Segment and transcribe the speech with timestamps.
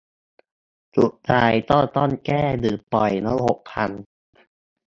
[0.97, 3.91] สุดท้ายก็ต้องแก้ หรือปล่อยระบบพัง